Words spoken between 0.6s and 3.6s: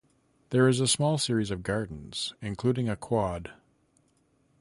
is a small series of gardens, including a "quad".